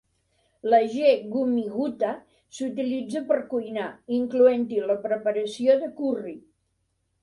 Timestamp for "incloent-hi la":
4.21-5.01